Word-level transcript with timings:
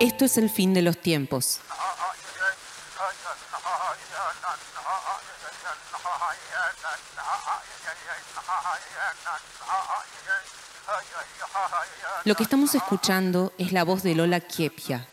Esto 0.00 0.24
es 0.24 0.38
el 0.38 0.48
fin 0.48 0.74
de 0.74 0.82
los 0.82 0.96
tiempos. 0.96 1.60
Lo 12.24 12.34
que 12.36 12.42
estamos 12.44 12.74
escuchando 12.76 13.52
es 13.58 13.72
la 13.72 13.82
voz 13.82 14.04
de 14.04 14.14
Lola 14.14 14.40
Kiepia, 14.40 15.08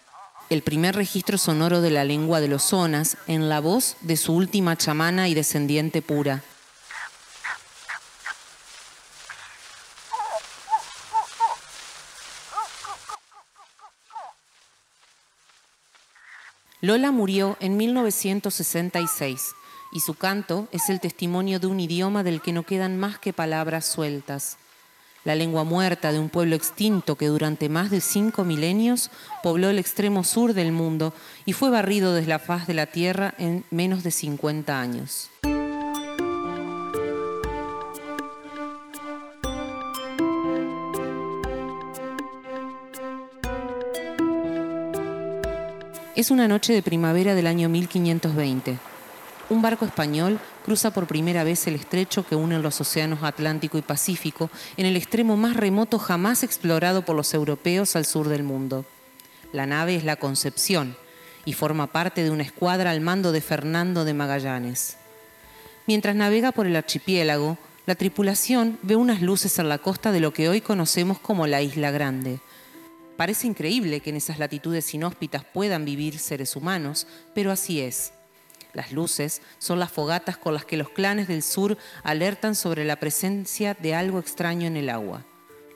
el 0.49 0.61
primer 0.61 0.95
registro 0.95 1.39
sonoro 1.39 1.81
de 1.81 1.89
la 1.89 2.03
lengua 2.03 2.39
de 2.39 2.47
los 2.47 2.61
zonas 2.61 3.17
en 3.25 3.49
la 3.49 3.61
voz 3.61 3.95
de 4.01 4.17
su 4.17 4.33
última 4.33 4.75
chamana 4.75 5.27
y 5.27 5.33
descendiente 5.33 6.03
pura. 6.03 6.43
Lola 16.85 17.09
murió 17.09 17.57
en 17.61 17.77
1966 17.77 19.55
y 19.91 20.01
su 20.01 20.13
canto 20.13 20.67
es 20.71 20.87
el 20.91 20.99
testimonio 20.99 21.59
de 21.59 21.65
un 21.65 21.79
idioma 21.79 22.21
del 22.21 22.43
que 22.43 22.53
no 22.53 22.61
quedan 22.61 22.95
más 22.95 23.17
que 23.17 23.33
palabras 23.33 23.87
sueltas 23.87 24.59
la 25.23 25.33
lengua 25.33 25.63
muerta 25.63 26.11
de 26.11 26.19
un 26.19 26.29
pueblo 26.29 26.55
extinto 26.55 27.15
que 27.15 27.25
durante 27.25 27.69
más 27.69 27.89
de 27.89 28.01
cinco 28.01 28.43
milenios 28.43 29.09
pobló 29.41 29.71
el 29.71 29.79
extremo 29.79 30.23
sur 30.23 30.53
del 30.53 30.71
mundo 30.71 31.15
y 31.45 31.53
fue 31.53 31.71
barrido 31.71 32.13
desde 32.13 32.29
la 32.29 32.37
faz 32.37 32.67
de 32.67 32.75
la 32.75 32.85
tierra 32.85 33.33
en 33.39 33.65
menos 33.71 34.03
de 34.03 34.11
50 34.11 34.79
años. 34.79 35.31
Es 46.15 46.31
una 46.31 46.47
noche 46.47 46.73
de 46.73 46.81
primavera 46.81 47.35
del 47.35 47.47
año 47.47 47.69
1520 47.69 48.77
un 49.49 49.61
barco 49.61 49.85
español 49.85 50.39
cruza 50.63 50.91
por 50.91 51.05
primera 51.05 51.43
vez 51.43 51.67
el 51.67 51.75
estrecho 51.75 52.25
que 52.25 52.35
une 52.35 52.57
los 52.57 52.81
océanos 52.81 53.21
Atlántico 53.21 53.77
y 53.77 53.83
Pacífico 53.83 54.49
en 54.75 54.87
el 54.87 54.95
extremo 54.95 55.37
más 55.37 55.55
remoto 55.55 55.99
jamás 55.99 56.41
explorado 56.41 57.03
por 57.03 57.15
los 57.15 57.31
europeos 57.33 57.95
al 57.95 58.05
sur 58.05 58.27
del 58.27 58.41
mundo. 58.41 58.85
La 59.53 59.67
nave 59.67 59.95
es 59.95 60.03
la 60.03 60.15
Concepción 60.15 60.97
y 61.45 61.53
forma 61.53 61.87
parte 61.87 62.23
de 62.23 62.31
una 62.31 62.41
escuadra 62.41 62.89
al 62.89 63.01
mando 63.01 63.31
de 63.31 63.41
Fernando 63.41 64.03
de 64.03 64.15
Magallanes. 64.15 64.97
Mientras 65.85 66.15
navega 66.15 66.51
por 66.51 66.65
el 66.65 66.75
archipiélago, 66.75 67.59
la 67.85 67.93
tripulación 67.93 68.79
ve 68.81 68.95
unas 68.95 69.21
luces 69.21 69.59
en 69.59 69.69
la 69.69 69.77
costa 69.77 70.11
de 70.11 70.21
lo 70.21 70.33
que 70.33 70.49
hoy 70.49 70.59
conocemos 70.59 71.19
como 71.19 71.45
la 71.45 71.61
Isla 71.61 71.91
Grande. 71.91 72.39
Parece 73.17 73.47
increíble 73.47 74.01
que 74.01 74.09
en 74.09 74.17
esas 74.17 74.39
latitudes 74.39 74.93
inhóspitas 74.93 75.43
puedan 75.45 75.85
vivir 75.85 76.19
seres 76.19 76.55
humanos, 76.55 77.07
pero 77.33 77.51
así 77.51 77.79
es. 77.79 78.13
Las 78.73 78.91
luces 78.91 79.41
son 79.57 79.79
las 79.79 79.91
fogatas 79.91 80.37
con 80.37 80.53
las 80.53 80.65
que 80.65 80.75
los 80.75 80.89
clanes 80.89 81.29
del 81.29 81.43
sur 81.43 81.77
alertan 82.03 82.55
sobre 82.55 82.83
la 82.83 82.97
presencia 82.97 83.73
de 83.73 83.95
algo 83.95 84.19
extraño 84.19 84.67
en 84.67 84.75
el 84.75 84.89
agua. 84.89 85.25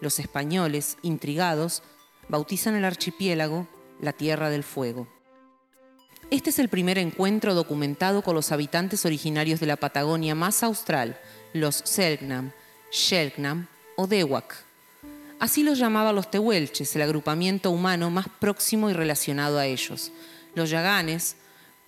Los 0.02 0.20
españoles, 0.20 0.98
intrigados, 1.02 1.82
bautizan 2.28 2.76
el 2.76 2.84
archipiélago 2.84 3.68
la 4.02 4.14
Tierra 4.14 4.50
del 4.50 4.64
Fuego. 4.64 5.08
Este 6.32 6.52
es 6.52 6.60
el 6.60 6.70
primer 6.70 6.98
encuentro 6.98 7.56
documentado 7.56 8.22
con 8.22 8.36
los 8.36 8.52
habitantes 8.52 9.06
originarios 9.06 9.60
de 9.60 9.66
la 9.66 9.78
Patagonia 9.78 10.36
más 10.36 10.62
austral, 10.64 11.20
los 11.54 11.76
Selknam, 11.86 12.52
Shelknam 12.92 13.68
o 13.96 14.08
Dewak. 14.08 14.69
Así 15.40 15.64
los 15.64 15.80
llamaban 15.80 16.16
los 16.16 16.30
tehuelches, 16.30 16.94
el 16.96 17.02
agrupamiento 17.02 17.72
humano 17.72 18.10
más 18.10 18.28
próximo 18.28 18.90
y 18.90 18.94
relacionado 18.94 19.58
a 19.58 19.66
ellos. 19.66 20.12
Los 20.54 20.70
yaganes, 20.70 21.38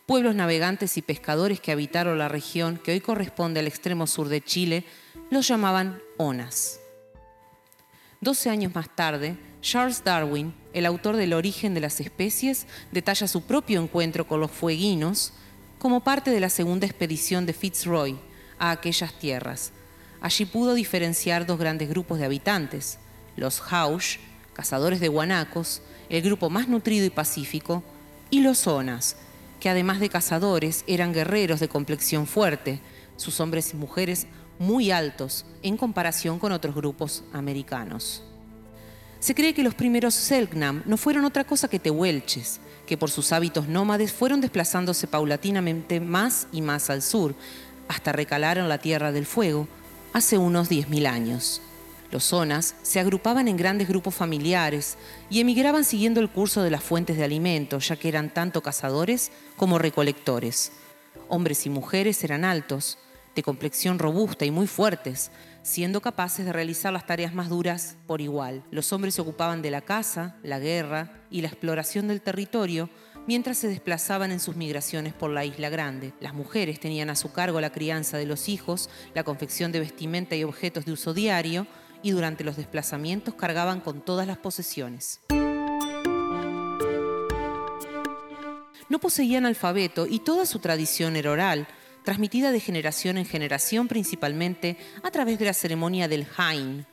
pueblos 0.06 0.35
navegantes 0.35 0.95
y 0.95 1.01
pescadores 1.01 1.59
que 1.59 1.73
habitaron 1.73 2.17
la 2.17 2.29
región 2.29 2.78
que 2.78 2.94
hoy 2.94 3.01
corresponde 3.01 3.59
al 3.59 3.67
extremo 3.67 4.07
sur 4.07 4.29
de 4.29 4.41
Chile, 4.41 4.85
los 5.29 5.50
llamaban 5.50 6.00
onas. 6.17 6.79
Doce 8.22 8.50
años 8.50 8.73
más 8.73 8.95
tarde, 8.95 9.35
Charles 9.61 10.03
Darwin, 10.03 10.53
el 10.72 10.85
autor 10.85 11.17
del 11.17 11.34
origen 11.34 11.73
de 11.73 11.81
las 11.81 12.00
especies, 12.00 12.67
detalla 12.91 13.28
su 13.28 13.41
propio 13.41 13.81
encuentro 13.81 14.28
con 14.28 14.40
los 14.40 14.51
fueguinos 14.51 15.34
como 15.78 16.03
parte 16.06 16.31
de 16.31 16.40
la 16.40 16.50
segunda 16.50 16.85
expedición 16.85 17.45
de 17.45 17.53
Fitzroy 17.53 18.17
a 18.59 18.72
aquellas 18.72 19.13
tierras. 19.19 19.72
Allí 20.22 20.45
pudo 20.45 20.73
diferenciar 20.73 21.45
dos 21.45 21.59
grandes 21.59 21.90
grupos 21.90 22.19
de 22.19 22.25
habitantes, 22.25 23.00
los 23.36 23.62
Haush, 23.72 24.18
cazadores 24.53 25.00
de 25.00 25.08
guanacos, 25.08 25.81
el 26.09 26.22
grupo 26.22 26.50
más 26.50 26.68
nutrido 26.68 27.06
y 27.06 27.09
pacífico, 27.09 27.84
y 28.30 28.42
los 28.42 28.68
Onas, 28.68 29.18
que 29.59 29.69
además 29.69 30.00
de 30.00 30.09
cazadores 30.09 30.84
eran 30.88 31.14
guerreros 31.14 31.59
de 31.59 31.70
complexión 31.70 32.28
fuerte, 32.28 32.80
sus 33.16 33.40
hombres 33.40 33.74
y 33.74 33.78
mujeres 33.78 34.28
muy 34.59 34.91
altos 34.91 35.46
en 35.64 35.78
comparación 35.78 36.40
con 36.40 36.52
otros 36.52 36.75
grupos 36.75 37.24
americanos. 37.34 38.24
Se 39.20 39.36
cree 39.36 39.53
que 39.53 39.64
los 39.64 39.75
primeros 39.75 40.16
Selknam 40.16 40.81
no 40.86 40.97
fueron 40.97 41.25
otra 41.25 41.44
cosa 41.44 41.68
que 41.68 41.80
tehuelches, 41.80 42.59
que 42.88 42.97
por 42.97 43.12
sus 43.12 43.31
hábitos 43.31 43.68
nómades 43.68 44.12
fueron 44.12 44.41
desplazándose 44.41 45.08
paulatinamente 45.08 46.00
más 46.00 46.47
y 46.52 46.62
más 46.62 46.90
al 46.90 47.02
sur, 47.02 47.36
hasta 47.88 48.12
recalar 48.12 48.58
en 48.58 48.68
la 48.68 48.80
Tierra 48.80 49.12
del 49.12 49.25
Fuego 49.25 49.68
hace 50.14 50.38
unos 50.38 50.70
10.000 50.70 51.08
años. 51.08 51.62
Los 52.11 52.25
zonas 52.25 52.75
se 52.81 52.99
agrupaban 52.99 53.47
en 53.47 53.55
grandes 53.55 53.88
grupos 53.88 54.13
familiares 54.13 54.97
y 55.29 55.39
emigraban 55.39 55.85
siguiendo 55.85 56.19
el 56.19 56.29
curso 56.29 56.61
de 56.61 56.69
las 56.69 56.83
fuentes 56.83 57.16
de 57.16 57.23
alimento, 57.23 57.79
ya 57.79 57.95
que 57.95 58.09
eran 58.09 58.33
tanto 58.33 58.61
cazadores 58.61 59.31
como 59.55 59.79
recolectores. 59.79 60.73
Hombres 61.29 61.66
y 61.66 61.69
mujeres 61.69 62.22
eran 62.25 62.44
altos, 62.44 62.97
de 63.33 63.44
complexión 63.44 63.97
robusta 63.97 64.44
y 64.44 64.51
muy 64.51 64.67
fuertes, 64.67 65.31
siendo 65.63 66.01
capaces 66.01 66.45
de 66.45 66.51
realizar 66.51 66.91
las 66.91 67.05
tareas 67.05 67.33
más 67.33 67.47
duras 67.47 67.95
por 68.07 68.19
igual. 68.19 68.63
Los 68.72 68.91
hombres 68.91 69.16
se 69.16 69.22
ocupaban 69.22 69.61
de 69.61 69.72
la 69.72 69.79
caza, 69.79 70.35
la 70.43 70.59
guerra 70.59 71.23
y 71.29 71.41
la 71.41 71.47
exploración 71.47 72.09
del 72.09 72.22
territorio, 72.22 72.89
mientras 73.25 73.57
se 73.57 73.69
desplazaban 73.69 74.31
en 74.31 74.39
sus 74.39 74.55
migraciones 74.57 75.13
por 75.13 75.29
la 75.29 75.45
isla 75.45 75.69
grande. 75.69 76.13
Las 76.19 76.33
mujeres 76.33 76.79
tenían 76.79 77.09
a 77.09 77.16
su 77.16 77.31
cargo 77.31 77.61
la 77.61 77.72
crianza 77.72 78.17
de 78.17 78.25
los 78.25 78.49
hijos, 78.49 78.89
la 79.13 79.23
confección 79.23 79.72
de 79.72 79.79
vestimenta 79.79 80.35
y 80.35 80.43
objetos 80.43 80.85
de 80.85 80.91
uso 80.91 81.13
diario, 81.13 81.67
y 82.03 82.12
durante 82.12 82.44
los 82.44 82.57
desplazamientos 82.57 83.35
cargaban 83.35 83.79
con 83.81 84.01
todas 84.01 84.28
las 84.28 84.38
posesiones. 84.38 85.22
No 88.89 89.00
poseían 89.00 89.45
alfabeto 89.45 90.06
y 90.06 90.19
toda 90.19 90.45
su 90.45 90.59
tradición 90.59 91.16
era 91.16 91.31
oral, 91.31 91.67
transmitida 92.03 92.51
de 92.51 92.59
generación 92.59 93.17
en 93.17 93.25
generación 93.25 93.88
principalmente 93.88 94.78
a 95.03 95.11
través 95.11 95.40
de 95.40 95.45
la 95.45 95.53
ceremonia 95.53 96.07
del 96.07 96.28
Hain, 96.35 96.85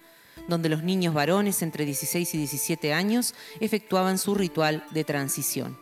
donde 0.46 0.68
los 0.68 0.82
niños 0.82 1.14
varones 1.14 1.62
entre 1.62 1.84
16 1.84 2.34
y 2.34 2.38
17 2.38 2.92
años 2.92 3.34
efectuaban 3.60 4.18
su 4.18 4.34
ritual 4.34 4.84
de 4.90 5.04
transición. 5.04 5.78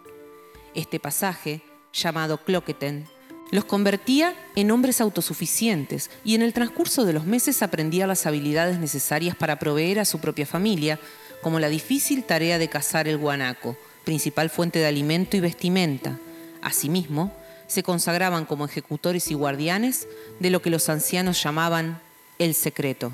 Este 0.75 1.01
pasaje, 1.01 1.63
llamado 1.93 2.39
Cloqueten, 2.45 3.07
los 3.51 3.65
convertía 3.65 4.35
en 4.55 4.71
hombres 4.71 5.01
autosuficientes 5.01 6.11
y 6.25 6.35
en 6.35 6.43
el 6.43 6.53
transcurso 6.53 7.05
de 7.05 7.13
los 7.13 7.27
meses 7.27 7.63
aprendía 7.63 8.07
las 8.07 8.27
habilidades 8.27 8.79
necesarias 8.79 9.37
para 9.37 9.59
proveer 9.59 10.01
a 10.01 10.05
su 10.05 10.21
propia 10.21 10.47
familia, 10.47 10.99
como 11.43 11.61
la 11.61 11.69
difícil 11.69 12.25
tarea 12.25 12.59
de 12.59 12.69
cazar 12.69 13.07
el 13.07 13.19
guanaco, 13.19 13.77
principal 14.05 14.51
fuente 14.51 14.79
de 14.79 14.87
alimento 14.87 15.37
y 15.37 15.41
vestimenta. 15.41 16.19
Asimismo, 16.61 17.33
se 17.67 17.83
consagraban 17.83 18.47
como 18.47 18.65
ejecutores 18.65 19.31
y 19.31 19.35
guardianes 19.35 20.09
de 20.41 20.51
lo 20.51 20.63
que 20.63 20.71
los 20.71 20.89
ancianos 20.89 21.43
llamaban 21.43 22.01
el 22.39 22.55
secreto. 22.55 23.13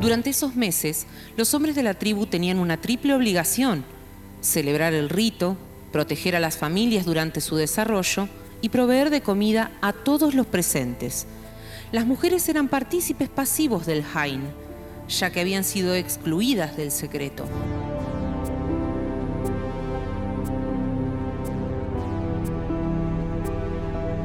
Durante 0.00 0.30
esos 0.30 0.54
meses, 0.54 1.06
los 1.36 1.54
hombres 1.54 1.74
de 1.74 1.82
la 1.82 1.94
tribu 1.94 2.26
tenían 2.26 2.58
una 2.58 2.80
triple 2.80 3.14
obligación, 3.14 3.84
celebrar 4.40 4.92
el 4.92 5.08
rito, 5.08 5.56
proteger 5.94 6.34
a 6.34 6.40
las 6.40 6.58
familias 6.58 7.06
durante 7.06 7.40
su 7.40 7.54
desarrollo 7.54 8.28
y 8.60 8.70
proveer 8.70 9.10
de 9.10 9.20
comida 9.20 9.70
a 9.80 9.92
todos 9.92 10.34
los 10.34 10.44
presentes. 10.44 11.28
Las 11.92 12.04
mujeres 12.04 12.48
eran 12.48 12.66
partícipes 12.66 13.28
pasivos 13.28 13.86
del 13.86 14.02
Hain, 14.12 14.42
ya 15.08 15.30
que 15.30 15.40
habían 15.40 15.62
sido 15.62 15.94
excluidas 15.94 16.76
del 16.76 16.90
secreto. 16.90 17.44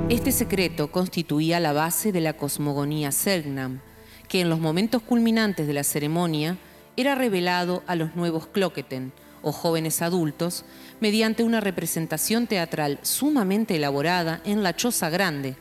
Este 0.10 0.32
secreto 0.32 0.92
constituía 0.92 1.60
la 1.60 1.72
base 1.72 2.12
de 2.12 2.22
la 2.22 2.34
cosmogonía 2.34 3.12
Selknam, 3.12 3.80
que 4.28 4.42
en 4.42 4.50
los 4.50 4.60
momentos 4.60 5.04
culminantes 5.04 5.68
de 5.68 5.74
la 5.74 5.84
ceremonia 5.84 6.58
era 6.98 7.14
revelado 7.14 7.84
a 7.86 7.94
los 7.94 8.16
nuevos 8.16 8.48
Cloqueten, 8.48 9.14
o 9.42 9.52
jóvenes 9.52 10.02
adultos, 10.02 10.66
mediante 11.00 11.44
una 11.44 11.60
representación 11.60 12.48
teatral 12.48 13.00
sumamente 13.02 13.76
elaborada 13.76 14.42
en 14.46 14.64
la 14.64 14.76
choza 14.76 15.10
grande, 15.10 15.56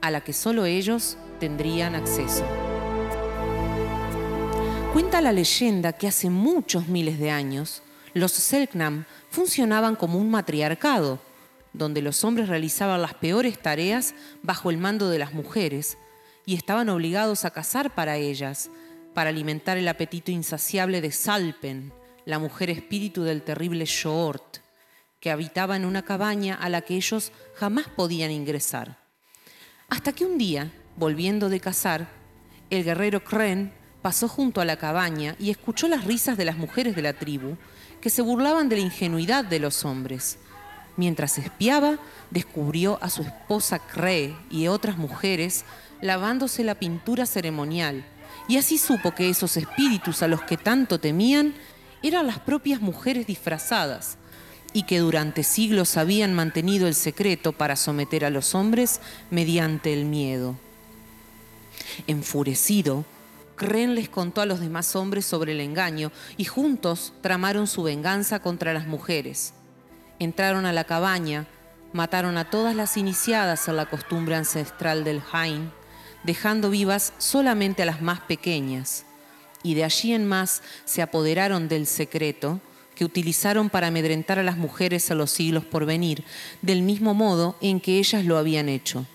a 0.00 0.10
la 0.10 0.22
que 0.22 0.32
solo 0.32 0.64
ellos 0.64 1.16
tendrían 1.38 1.94
acceso. 1.94 2.44
Cuenta 4.92 5.20
la 5.20 5.32
leyenda 5.32 5.92
que 5.92 6.08
hace 6.08 6.30
muchos 6.30 6.88
miles 6.88 7.18
de 7.18 7.30
años, 7.30 7.82
Los 8.12 8.32
Selknam 8.32 9.04
funcionaban 9.30 9.94
como 9.94 10.18
un 10.18 10.30
matriarcado, 10.30 11.20
donde 11.72 12.02
los 12.02 12.24
hombres 12.24 12.48
realizaban 12.48 13.00
las 13.00 13.14
peores 13.14 13.60
tareas 13.60 14.14
bajo 14.42 14.70
el 14.70 14.78
mando 14.78 15.08
de 15.08 15.18
las 15.18 15.32
mujeres 15.32 15.96
y 16.44 16.56
estaban 16.56 16.88
obligados 16.88 17.44
a 17.44 17.52
cazar 17.52 17.94
para 17.94 18.16
ellas, 18.16 18.70
para 19.14 19.30
alimentar 19.30 19.76
el 19.76 19.86
apetito 19.86 20.32
insaciable 20.32 21.00
de 21.00 21.12
Salpen, 21.12 21.92
la 22.24 22.38
mujer 22.38 22.70
espíritu 22.70 23.22
del 23.22 23.42
terrible 23.42 23.84
Shoort, 23.84 24.58
que 25.20 25.30
habitaba 25.30 25.76
en 25.76 25.84
una 25.84 26.02
cabaña 26.02 26.54
a 26.54 26.68
la 26.68 26.80
que 26.80 26.94
ellos 26.96 27.32
jamás 27.54 27.86
podían 27.88 28.30
ingresar. 28.30 28.98
Hasta 29.88 30.12
que 30.12 30.24
un 30.24 30.38
día, 30.38 30.72
volviendo 30.96 31.48
de 31.48 31.60
cazar, 31.60 32.08
el 32.70 32.84
guerrero 32.84 33.22
Kren 33.22 33.72
pasó 34.02 34.28
junto 34.28 34.60
a 34.60 34.64
la 34.64 34.76
cabaña 34.76 35.36
y 35.38 35.50
escuchó 35.50 35.88
las 35.88 36.04
risas 36.04 36.36
de 36.36 36.44
las 36.44 36.56
mujeres 36.56 36.96
de 36.96 37.02
la 37.02 37.12
tribu, 37.12 37.56
que 38.00 38.10
se 38.10 38.22
burlaban 38.22 38.68
de 38.68 38.76
la 38.76 38.82
ingenuidad 38.82 39.44
de 39.44 39.58
los 39.58 39.84
hombres. 39.84 40.38
Mientras 40.96 41.38
espiaba, 41.38 41.98
descubrió 42.30 42.98
a 43.02 43.10
su 43.10 43.22
esposa 43.22 43.78
Cree 43.78 44.36
y 44.50 44.68
otras 44.68 44.96
mujeres 44.96 45.64
lavándose 46.00 46.64
la 46.64 46.76
pintura 46.76 47.26
ceremonial, 47.26 48.04
y 48.48 48.56
así 48.56 48.78
supo 48.78 49.14
que 49.14 49.28
esos 49.28 49.56
espíritus 49.56 50.22
a 50.22 50.28
los 50.28 50.42
que 50.42 50.56
tanto 50.56 50.98
temían 50.98 51.54
eran 52.02 52.26
las 52.26 52.38
propias 52.38 52.80
mujeres 52.80 53.26
disfrazadas, 53.26 54.18
y 54.72 54.84
que 54.84 55.00
durante 55.00 55.42
siglos 55.42 55.96
habían 55.96 56.34
mantenido 56.34 56.86
el 56.86 56.94
secreto 56.94 57.52
para 57.52 57.76
someter 57.76 58.24
a 58.24 58.30
los 58.30 58.54
hombres 58.54 59.00
mediante 59.30 59.92
el 59.92 60.04
miedo. 60.04 60.56
Enfurecido, 62.06 63.04
Kren 63.56 63.94
les 63.94 64.08
contó 64.08 64.40
a 64.40 64.46
los 64.46 64.60
demás 64.60 64.96
hombres 64.96 65.26
sobre 65.26 65.52
el 65.52 65.60
engaño 65.60 66.12
y 66.36 66.44
juntos 66.44 67.12
tramaron 67.20 67.66
su 67.66 67.82
venganza 67.82 68.40
contra 68.40 68.72
las 68.72 68.86
mujeres. 68.86 69.52
Entraron 70.18 70.66
a 70.66 70.72
la 70.72 70.84
cabaña, 70.84 71.46
mataron 71.92 72.38
a 72.38 72.48
todas 72.48 72.74
las 72.74 72.96
iniciadas 72.96 73.68
a 73.68 73.72
la 73.72 73.86
costumbre 73.86 74.36
ancestral 74.36 75.04
del 75.04 75.20
Hain, 75.32 75.72
dejando 76.22 76.70
vivas 76.70 77.12
solamente 77.18 77.82
a 77.82 77.86
las 77.86 78.02
más 78.02 78.20
pequeñas, 78.20 79.04
y 79.62 79.74
de 79.74 79.84
allí 79.84 80.12
en 80.12 80.26
más 80.26 80.62
se 80.84 81.02
apoderaron 81.02 81.68
del 81.68 81.86
secreto 81.86 82.60
que 82.94 83.04
utilizaron 83.04 83.70
para 83.70 83.86
amedrentar 83.86 84.38
a 84.38 84.42
las 84.42 84.56
mujeres 84.56 85.10
a 85.10 85.14
los 85.14 85.30
siglos 85.30 85.64
por 85.64 85.86
venir, 85.86 86.24
del 86.60 86.82
mismo 86.82 87.14
modo 87.14 87.56
en 87.60 87.80
que 87.80 87.98
ellas 87.98 88.24
lo 88.24 88.36
habían 88.36 88.68
hecho. 88.68 89.06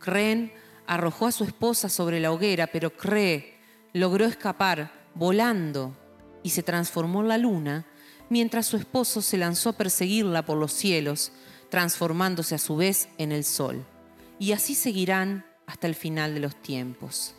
Kren 0.00 0.52
arrojó 0.86 1.26
a 1.26 1.32
su 1.32 1.44
esposa 1.44 1.88
sobre 1.88 2.18
la 2.18 2.32
hoguera, 2.32 2.66
pero 2.66 2.90
Cree 2.90 3.54
logró 3.92 4.24
escapar 4.24 4.92
volando 5.14 5.96
y 6.42 6.50
se 6.50 6.64
transformó 6.64 7.20
en 7.20 7.28
la 7.28 7.38
luna, 7.38 7.86
mientras 8.28 8.66
su 8.66 8.76
esposo 8.76 9.22
se 9.22 9.36
lanzó 9.36 9.70
a 9.70 9.76
perseguirla 9.76 10.44
por 10.44 10.58
los 10.58 10.72
cielos, 10.72 11.30
transformándose 11.68 12.56
a 12.56 12.58
su 12.58 12.76
vez 12.76 13.08
en 13.18 13.30
el 13.30 13.44
sol. 13.44 13.84
Y 14.40 14.52
así 14.52 14.74
seguirán 14.74 15.44
hasta 15.66 15.86
el 15.86 15.94
final 15.94 16.34
de 16.34 16.40
los 16.40 16.56
tiempos. 16.56 17.34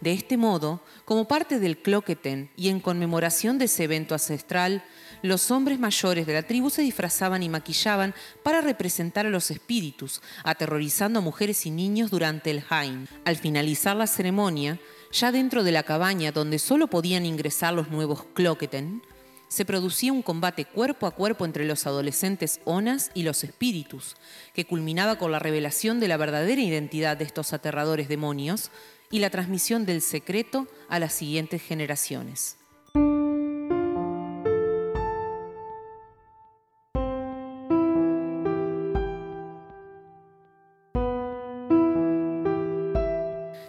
De 0.00 0.12
este 0.12 0.36
modo, 0.36 0.80
como 1.04 1.26
parte 1.26 1.58
del 1.58 1.78
cloqueten 1.78 2.50
y 2.56 2.68
en 2.68 2.78
conmemoración 2.78 3.58
de 3.58 3.64
ese 3.64 3.84
evento 3.84 4.14
ancestral, 4.14 4.84
los 5.22 5.50
hombres 5.50 5.80
mayores 5.80 6.26
de 6.26 6.34
la 6.34 6.44
tribu 6.44 6.70
se 6.70 6.82
disfrazaban 6.82 7.42
y 7.42 7.48
maquillaban 7.48 8.14
para 8.44 8.60
representar 8.60 9.26
a 9.26 9.30
los 9.30 9.50
espíritus, 9.50 10.22
aterrorizando 10.44 11.18
a 11.18 11.22
mujeres 11.22 11.66
y 11.66 11.70
niños 11.70 12.12
durante 12.12 12.52
el 12.52 12.62
Hain. 12.68 13.08
Al 13.24 13.36
finalizar 13.36 13.96
la 13.96 14.06
ceremonia, 14.06 14.78
ya 15.10 15.32
dentro 15.32 15.64
de 15.64 15.72
la 15.72 15.82
cabaña 15.82 16.30
donde 16.30 16.60
solo 16.60 16.86
podían 16.86 17.26
ingresar 17.26 17.74
los 17.74 17.90
nuevos 17.90 18.24
Cloqueten, 18.34 19.02
se 19.48 19.64
producía 19.64 20.12
un 20.12 20.22
combate 20.22 20.66
cuerpo 20.66 21.06
a 21.06 21.10
cuerpo 21.10 21.46
entre 21.46 21.64
los 21.64 21.86
adolescentes 21.86 22.60
Onas 22.64 23.10
y 23.14 23.22
los 23.22 23.42
espíritus, 23.42 24.14
que 24.54 24.66
culminaba 24.66 25.16
con 25.16 25.32
la 25.32 25.38
revelación 25.38 26.00
de 26.00 26.08
la 26.08 26.18
verdadera 26.18 26.60
identidad 26.60 27.16
de 27.16 27.24
estos 27.24 27.54
aterradores 27.54 28.08
demonios 28.08 28.70
y 29.10 29.18
la 29.20 29.30
transmisión 29.30 29.86
del 29.86 30.02
secreto 30.02 30.66
a 30.88 30.98
las 30.98 31.12
siguientes 31.12 31.62
generaciones. 31.62 32.56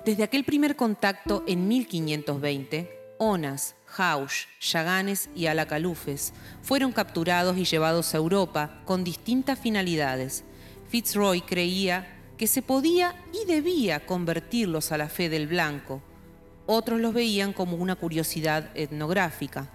Desde 0.10 0.24
aquel 0.24 0.44
primer 0.44 0.76
contacto 0.76 1.44
en 1.46 1.68
1520, 1.68 3.00
Onas, 3.20 3.76
Haush, 3.96 4.46
Yaganes 4.60 5.30
y 5.36 5.46
Alacalufes 5.46 6.34
fueron 6.64 6.94
capturados 6.94 7.58
y 7.58 7.66
llevados 7.66 8.14
a 8.14 8.18
Europa 8.18 8.82
con 8.86 9.04
distintas 9.04 9.60
finalidades. 9.60 10.44
Fitzroy 10.88 11.42
creía 11.42 12.19
que 12.40 12.48
se 12.48 12.62
podía 12.62 13.14
y 13.34 13.46
debía 13.46 14.06
convertirlos 14.06 14.94
a 14.94 14.98
la 14.98 15.10
fe 15.10 15.28
del 15.28 15.46
blanco. 15.46 16.02
Otros 16.68 17.02
los 17.02 17.14
veían 17.14 17.52
como 17.52 17.76
una 17.76 17.98
curiosidad 17.98 18.70
etnográfica. 18.76 19.70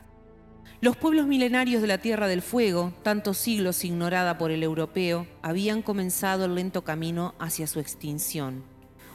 Los 0.81 0.97
pueblos 0.97 1.27
milenarios 1.27 1.83
de 1.83 1.89
la 1.89 1.99
Tierra 1.99 2.27
del 2.27 2.41
Fuego, 2.41 2.95
tantos 3.03 3.37
siglos 3.37 3.85
ignorada 3.85 4.39
por 4.39 4.51
el 4.51 4.63
europeo, 4.63 5.27
habían 5.43 5.83
comenzado 5.83 6.47
el 6.47 6.55
lento 6.55 6.85
camino 6.85 7.35
hacia 7.39 7.67
su 7.67 7.81
extinción. 7.81 8.65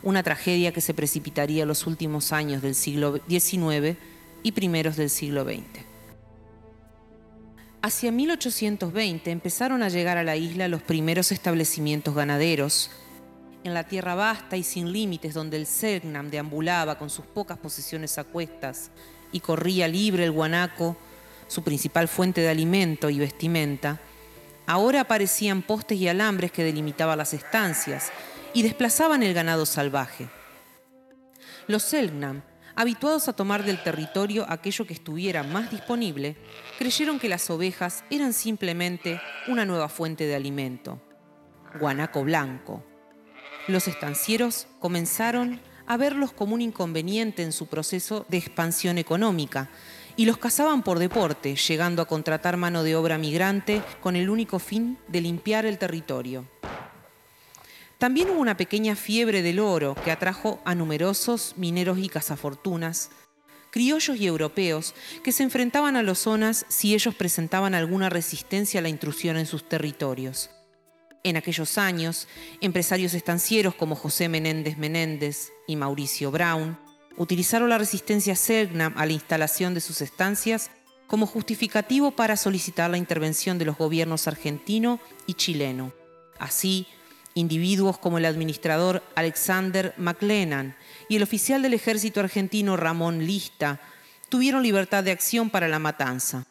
Una 0.04 0.22
tragedia 0.22 0.72
que 0.72 0.81
se 0.81 0.94
precipitaría 0.94 1.66
los 1.66 1.88
últimos 1.88 2.31
años 2.31 2.62
del 2.62 2.75
siglo 2.75 3.19
XIX 3.28 3.98
y 4.44 4.51
primeros 4.51 4.96
del 4.96 5.10
siglo 5.10 5.44
XX. 5.44 5.86
Hacia 7.81 8.12
1820 8.12 9.31
empezaron 9.31 9.81
a 9.81 9.90
llegar 9.90 10.19
a 10.19 10.24
la 10.24 10.36
isla 10.36 10.68
los 10.68 10.84
primeros 10.84 11.31
establecimientos 11.31 12.13
ganaderos, 12.13 12.92
en 13.64 13.74
la 13.74 13.84
tierra 13.84 14.16
vasta 14.16 14.58
y 14.58 14.64
sin 14.64 14.92
límites 14.92 15.34
donde 15.34 15.58
el 15.58 15.66
Selknam 15.66 16.30
deambulaba 16.30 16.98
con 16.98 17.10
sus 17.10 17.26
pocas 17.26 17.58
posesiones 17.58 18.18
a 18.18 18.24
cuestas 18.24 18.92
y 19.32 19.40
corría 19.40 19.88
libre 19.88 20.24
el 20.24 20.32
guanaco, 20.32 20.98
su 21.48 21.64
principal 21.64 22.08
fuente 22.08 22.42
de 22.42 22.50
alimento 22.50 23.10
y 23.10 23.20
vestimenta, 23.20 24.00
ahora 24.66 25.01
aparecían 25.01 25.62
postes 25.62 25.98
y 25.98 26.08
alambres 26.08 26.51
que 26.51 26.63
delimitaban 26.63 27.18
las 27.18 27.34
estancias 27.34 28.12
y 28.54 28.62
desplazaban 28.62 29.24
el 29.24 29.34
ganado 29.34 29.66
salvaje. 29.66 30.30
Los 31.68 31.84
Selknam, 31.84 32.42
habituados 32.75 33.28
a 33.28 33.34
tomar 33.34 33.63
del 33.63 33.84
territorio 33.84 34.46
aquello 34.48 34.88
que 34.88 34.94
estuviera 34.94 35.44
más 35.44 35.70
disponible, 35.70 36.38
creyeron 36.78 37.20
que 37.20 37.30
las 37.30 37.50
ovejas 37.50 38.04
eran 38.10 38.34
simplemente 38.34 39.20
una 39.48 39.66
nueva 39.66 39.89
fuente 39.89 40.25
de 40.25 40.36
alimento. 40.36 41.01
Guanaco 41.80 42.24
blanco, 42.24 42.84
los 43.70 43.88
estancieros 43.88 44.68
comenzaron 44.80 45.62
a 45.86 45.98
verlos 45.98 46.32
como 46.32 46.54
un 46.54 46.62
inconveniente 46.62 47.44
en 47.44 47.52
su 47.52 47.68
proceso 47.68 48.26
de 48.30 48.38
expansión 48.38 48.98
económica 48.98 49.70
y 50.16 50.26
los 50.26 50.38
cazaban 50.38 50.84
por 50.84 51.00
deporte, 51.00 51.56
llegando 51.56 52.02
a 52.02 52.06
contratar 52.06 52.58
mano 52.58 52.84
de 52.84 52.96
obra 52.96 53.18
migrante 53.18 53.82
con 54.02 54.16
el 54.16 54.30
único 54.30 54.60
fin 54.60 54.98
de 55.08 55.22
limpiar 55.22 55.66
el 55.66 55.78
territorio. 55.78 56.46
También 57.98 58.30
hubo 58.30 58.40
una 58.40 58.56
pequeña 58.56 58.96
fiebre 58.96 59.42
del 59.42 59.60
oro 59.60 59.96
que 60.04 60.12
atrajo 60.12 60.62
a 60.64 60.76
numerosos 60.76 61.56
mineros 61.58 61.98
y 62.00 62.08
cazafortunas, 62.08 63.12
criollos 63.72 64.18
y 64.18 64.28
europeos, 64.28 64.94
que 65.24 65.32
se 65.32 65.44
enfrentaban 65.44 65.96
a 65.96 66.04
los 66.04 66.20
zonas 66.20 66.66
si 66.70 66.94
ellos 66.94 67.16
presentaban 67.16 67.74
alguna 67.74 68.10
resistencia 68.10 68.80
a 68.80 68.84
la 68.84 68.90
intrusión 68.90 69.38
en 69.38 69.46
sus 69.46 69.68
territorios. 69.68 70.50
En 71.24 71.36
aquellos 71.36 71.78
años, 71.78 72.28
empresarios 72.62 73.14
estancieros 73.14 73.76
como 73.76 73.96
José 73.96 74.30
Menéndez 74.30 74.78
Menéndez 74.78 75.52
y 75.68 75.76
Mauricio 75.76 76.32
Brown 76.32 76.78
utilizaron 77.18 77.70
la 77.70 77.78
resistencia 77.78 78.36
Selknam 78.36 78.94
a 78.98 79.06
la 79.06 79.14
instalación 79.14 79.74
de 79.74 79.82
sus 79.82 80.02
estancias 80.02 80.72
como 81.08 81.26
justificativo 81.26 82.12
para 82.12 82.38
solicitar 82.38 82.90
la 82.90 82.98
intervención 82.98 83.58
de 83.58 83.66
los 83.66 83.78
gobiernos 83.78 84.28
argentino 84.28 85.00
y 85.26 85.34
chileno. 85.34 85.92
Así, 86.38 86.88
individuos 87.34 87.98
como 87.98 88.18
el 88.18 88.26
administrador 88.26 89.04
Alexander 89.16 89.94
McLennan 89.98 90.78
y 91.10 91.18
el 91.18 91.24
oficial 91.24 91.62
del 91.62 91.74
ejército 91.74 92.22
argentino 92.22 92.78
Ramón 92.78 93.26
Lista 93.26 93.82
tuvieron 94.30 94.64
libertad 94.64 95.04
de 95.04 95.12
acción 95.12 95.50
para 95.50 95.68
la 95.68 95.80
matanza. 95.80 96.46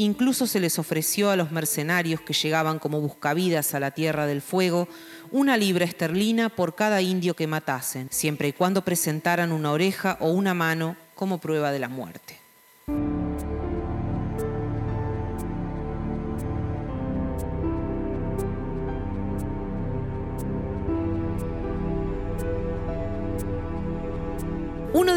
Incluso 0.00 0.46
se 0.46 0.60
les 0.60 0.78
ofreció 0.78 1.28
a 1.28 1.36
los 1.36 1.52
mercenarios 1.52 2.22
que 2.22 2.32
llegaban 2.32 2.78
como 2.78 3.02
buscavidas 3.02 3.74
a 3.74 3.80
la 3.80 3.90
Tierra 3.90 4.24
del 4.24 4.40
Fuego 4.40 4.88
una 5.30 5.58
libra 5.58 5.84
esterlina 5.84 6.48
por 6.48 6.74
cada 6.74 7.02
indio 7.02 7.36
que 7.36 7.46
matasen, 7.46 8.08
siempre 8.10 8.48
y 8.48 8.54
cuando 8.54 8.82
presentaran 8.82 9.52
una 9.52 9.72
oreja 9.72 10.16
o 10.20 10.30
una 10.30 10.54
mano 10.54 10.96
como 11.14 11.36
prueba 11.36 11.70
de 11.70 11.80
la 11.80 11.90
muerte. 11.90 12.38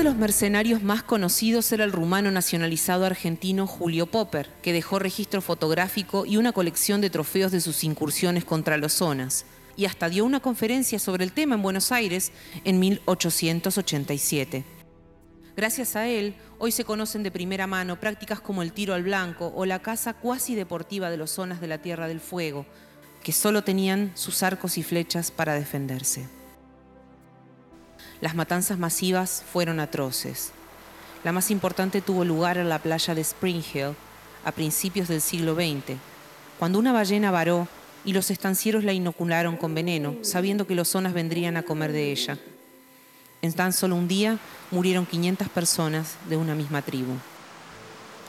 De 0.03 0.09
los 0.09 0.17
mercenarios 0.17 0.83
más 0.83 1.01
conocidos 1.01 1.71
era 1.71 1.85
el 1.85 1.93
rumano 1.93 2.29
nacionalizado 2.29 3.05
argentino 3.05 3.65
Julio 3.65 4.05
Popper, 4.05 4.49
que 4.61 4.73
dejó 4.73 4.99
registro 4.99 5.41
fotográfico 5.41 6.25
y 6.25 6.35
una 6.35 6.51
colección 6.51 6.99
de 6.99 7.09
trofeos 7.09 7.53
de 7.53 7.61
sus 7.61 7.85
incursiones 7.85 8.43
contra 8.43 8.75
los 8.75 8.91
zonas, 8.91 9.45
y 9.77 9.85
hasta 9.85 10.09
dio 10.09 10.25
una 10.25 10.41
conferencia 10.41 10.99
sobre 10.99 11.23
el 11.23 11.31
tema 11.31 11.55
en 11.55 11.61
Buenos 11.61 11.93
Aires 11.93 12.33
en 12.65 12.81
1887. 12.81 14.65
Gracias 15.55 15.95
a 15.95 16.05
él, 16.05 16.35
hoy 16.59 16.73
se 16.73 16.83
conocen 16.83 17.23
de 17.23 17.31
primera 17.31 17.65
mano 17.65 17.97
prácticas 17.97 18.41
como 18.41 18.61
el 18.61 18.73
tiro 18.73 18.95
al 18.95 19.03
blanco 19.03 19.53
o 19.55 19.65
la 19.65 19.79
caza 19.81 20.15
cuasi 20.15 20.53
deportiva 20.53 21.11
de 21.11 21.17
los 21.17 21.31
zonas 21.31 21.61
de 21.61 21.67
la 21.67 21.77
Tierra 21.77 22.09
del 22.09 22.19
Fuego, 22.19 22.65
que 23.23 23.31
solo 23.31 23.63
tenían 23.63 24.11
sus 24.15 24.43
arcos 24.43 24.77
y 24.77 24.83
flechas 24.83 25.31
para 25.31 25.53
defenderse. 25.53 26.42
Las 28.23 28.35
matanzas 28.35 28.79
masivas 28.79 29.43
fueron 29.51 29.81
atroces. 29.81 30.51
La 31.25 31.33
más 31.33 31.51
importante 31.51 31.99
tuvo 31.99 32.23
lugar 32.23 32.57
en 32.57 32.69
la 32.69 32.79
playa 32.79 33.13
de 33.13 33.19
Spring 33.19 33.61
Hill 33.73 33.95
a 34.45 34.53
principios 34.53 35.09
del 35.09 35.19
siglo 35.19 35.55
XX, 35.55 35.97
cuando 36.57 36.79
una 36.79 36.93
ballena 36.93 37.31
varó 37.31 37.67
y 38.05 38.13
los 38.13 38.31
estancieros 38.31 38.85
la 38.85 38.93
inocularon 38.93 39.57
con 39.57 39.75
veneno, 39.75 40.15
sabiendo 40.21 40.65
que 40.65 40.73
los 40.73 40.87
zonas 40.87 41.11
vendrían 41.11 41.57
a 41.57 41.63
comer 41.63 41.91
de 41.91 42.13
ella. 42.13 42.37
En 43.41 43.51
tan 43.51 43.73
solo 43.73 43.97
un 43.97 44.07
día 44.07 44.39
murieron 44.71 45.05
500 45.05 45.49
personas 45.49 46.15
de 46.29 46.37
una 46.37 46.55
misma 46.55 46.81
tribu. 46.81 47.15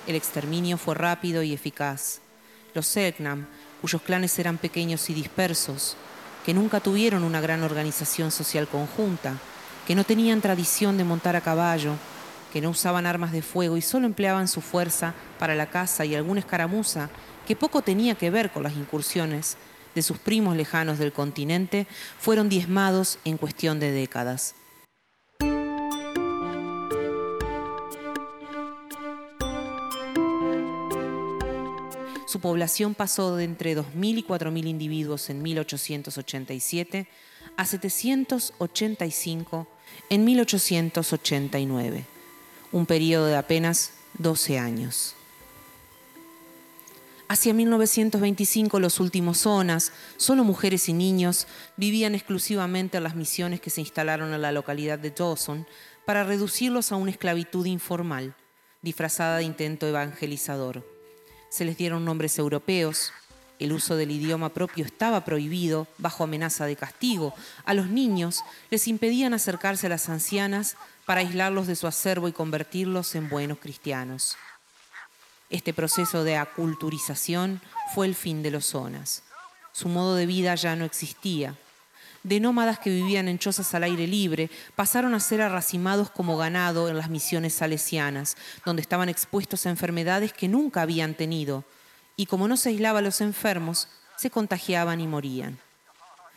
El 0.09 0.17
exterminio 0.17 0.77
fue 0.77 0.97
rápido 0.97 1.45
y 1.45 1.53
eficaz. 1.53 2.19
Los 2.75 2.89
Selknam, 2.89 3.47
cuyos 3.81 4.03
clanes 4.03 4.37
eran 4.41 4.59
pequeños 4.59 5.09
y 5.09 5.15
dispersos, 5.15 5.97
que 6.45 6.53
nunca 6.53 6.81
tuvieron 6.81 7.23
una 7.23 7.41
gran 7.41 7.63
organización 7.63 8.33
social 8.33 8.67
conjunta, 8.67 9.39
que 9.87 9.95
no 9.95 10.05
tenían 10.05 10.41
tradición 10.41 10.97
de 10.97 11.05
montar 11.05 11.37
a 11.37 11.41
caballo, 11.41 11.95
que 12.53 12.61
no 12.61 12.71
usaban 12.71 13.07
armas 13.07 13.33
de 13.33 13.43
fuego 13.43 13.77
y 13.77 13.83
solo 13.83 14.07
empleaban 14.07 14.49
su 14.49 14.61
fuerza 14.61 15.15
para 15.39 15.55
la 15.55 15.67
caza 15.67 16.05
y 16.05 16.15
alguna 16.15 16.41
escaramuza 16.41 17.11
que 17.47 17.57
poco 17.57 17.83
tenía 17.83 18.15
que 18.15 18.31
ver 18.31 18.51
con 18.51 18.63
las 18.63 18.75
incursiones 18.75 19.57
de 19.95 20.03
sus 20.03 20.19
primos 20.19 20.57
lejanos 20.57 20.99
del 20.99 21.13
continente, 21.13 21.87
fueron 22.19 22.49
diezmados 22.49 23.19
en 23.25 23.37
cuestión 23.37 23.79
de 23.79 23.93
décadas. 23.93 24.57
Su 32.27 32.41
población 32.41 32.97
pasó 32.97 33.37
de 33.37 33.45
entre 33.45 33.77
2.000 33.77 34.19
y 34.19 34.25
4.000 34.25 34.67
individuos 34.67 35.31
en 35.31 35.41
1887 35.43 37.07
a 37.57 37.65
785 37.65 39.69
en 40.11 40.25
1889, 40.25 42.05
un 42.73 42.87
periodo 42.87 43.27
de 43.27 43.37
apenas 43.37 43.93
12 44.19 44.59
años. 44.59 45.15
Hacia 47.27 47.55
1925 47.55 48.79
los 48.81 49.01
últimos 49.01 49.39
zonas, 49.39 49.93
solo 50.19 50.45
mujeres 50.45 50.89
y 50.89 50.93
niños, 50.93 51.47
vivían 51.77 52.15
exclusivamente 52.15 52.99
en 52.99 53.03
las 53.03 53.17
misiones 53.17 53.61
que 53.61 53.71
se 53.71 53.81
instalaron 53.81 54.35
en 54.35 54.43
la 54.43 54.53
localidad 54.53 54.99
de 54.99 55.11
Dawson 55.11 55.67
para 56.05 56.23
reducirlos 56.23 56.93
a 56.93 56.97
una 56.97 57.11
esclavitud 57.11 57.65
informal, 57.65 58.37
disfrazada 58.83 59.39
de 59.39 59.45
intento 59.45 59.89
evangelizador. 59.89 60.87
Se 61.49 61.65
les 61.65 61.79
dieron 61.79 62.05
nombres 62.05 62.39
europeos, 62.39 63.13
el 63.65 63.73
uso 63.73 63.97
del 63.97 64.11
idioma 64.11 64.51
propio 64.51 64.85
estaba 64.85 65.25
prohibido 65.25 65.87
bajo 65.99 66.25
amenaza 66.25 66.67
de 66.67 66.77
castigo. 66.77 67.35
A 67.65 67.75
los 67.75 67.89
niños 67.89 68.43
les 68.71 68.87
impedían 68.89 69.35
acercarse 69.35 69.87
a 69.87 69.91
las 69.91 70.09
ancianas 70.09 70.77
para 71.05 71.21
aislarlos 71.21 71.67
de 71.67 71.77
su 71.77 71.87
acervo 71.87 72.29
y 72.29 72.33
convertirlos 72.33 73.15
en 73.15 73.29
buenos 73.29 73.59
cristianos. 73.59 74.37
Este 75.51 75.75
proceso 75.75 76.25
de 76.25 76.37
aculturización 76.37 77.61
fue 77.95 78.07
el 78.07 78.15
fin 78.15 78.43
de 78.43 78.51
los 78.51 78.67
zonas. 78.67 79.23
Su 79.73 79.89
modo 79.89 80.15
de 80.15 80.27
vida 80.27 80.55
ya 80.55 80.77
no 80.77 80.85
existía. 80.85 81.57
De 82.23 82.41
nómadas 82.41 82.79
que 82.79 82.89
vivían 82.89 83.29
en 83.29 83.39
chozas 83.39 83.75
al 83.75 83.83
aire 83.83 84.07
libre, 84.07 84.51
pasaron 84.77 85.15
a 85.15 85.21
ser 85.21 85.43
arracimados 85.43 86.11
como 86.11 86.39
ganado 86.39 86.89
en 86.89 86.97
las 86.97 87.11
misiones 87.11 87.53
salesianas, 87.53 88.37
donde 88.65 88.81
estaban 88.81 89.11
expuestos 89.11 89.67
a 89.67 89.71
enfermedades 89.71 90.33
que 90.33 90.49
nunca 90.49 90.81
habían 90.81 91.15
tenido, 91.15 91.65
y 92.17 92.27
como 92.27 92.49
no 92.49 92.57
se 92.57 92.71
aislaba 92.71 93.01
a 93.01 93.03
los 93.03 93.21
enfermos, 93.21 93.89
se 94.17 94.31
contagiaban 94.31 95.01
y 95.01 95.07
morían. 95.07 95.59